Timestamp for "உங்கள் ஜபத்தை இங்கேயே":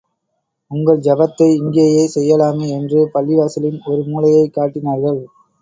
0.71-2.09